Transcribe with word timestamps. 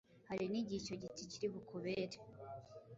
Hari 0.29 0.45
n’igihe 0.51 0.79
icyo 0.81 0.95
giti 1.01 1.23
kiri 1.31 1.47
bukubere 1.53 2.17